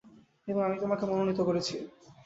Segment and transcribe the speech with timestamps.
[0.47, 1.75] এবং আমি তোমাকে মনোনীত করেছি।